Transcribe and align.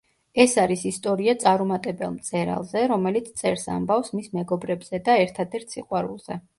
ეს 0.43 0.53
არის 0.61 0.85
ისტორია 0.91 1.35
წარუმატებელ 1.43 2.11
მწერალზე, 2.15 2.85
რომელიც 2.95 3.31
წერს 3.43 3.69
ამბავს 3.77 4.13
მის 4.19 4.35
მეგობრებზე 4.41 5.07
და 5.09 5.23
ერთადერთ 5.29 5.75
სიყვარულზე. 5.79 6.45